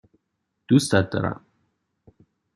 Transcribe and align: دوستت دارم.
دوستت 0.67 1.09
دارم. 1.09 1.45